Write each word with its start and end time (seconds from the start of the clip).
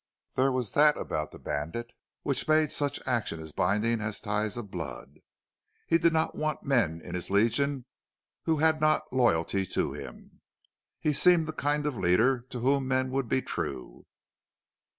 There 0.33 0.51
was 0.51 0.71
that 0.71 0.97
about 0.97 1.29
the 1.29 1.37
bandit 1.37 1.91
which 2.23 2.47
made 2.47 2.71
such 2.71 2.99
action 3.05 3.39
as 3.39 3.51
binding 3.51 4.01
as 4.01 4.19
ties 4.19 4.57
of 4.57 4.71
blood. 4.71 5.19
He 5.85 5.99
did 5.99 6.11
not 6.11 6.33
want 6.33 6.63
men 6.63 7.01
in 7.03 7.13
his 7.13 7.29
Legion 7.29 7.85
who 8.45 8.57
had 8.57 8.81
not 8.81 9.13
loyalty 9.13 9.63
to 9.67 9.93
him. 9.93 10.41
He 10.99 11.13
seemed 11.13 11.47
the 11.47 11.53
kind 11.53 11.85
of 11.85 11.95
leader 11.97 12.39
to 12.49 12.61
whom 12.61 12.87
men 12.87 13.11
would 13.11 13.29
be 13.29 13.43
true. 13.43 14.07